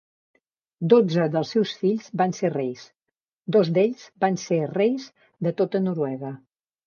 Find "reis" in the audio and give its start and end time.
2.55-2.87, 4.73-5.05